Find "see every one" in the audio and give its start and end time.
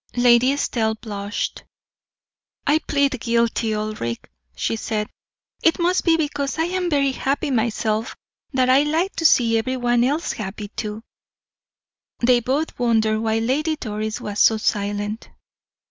9.25-10.03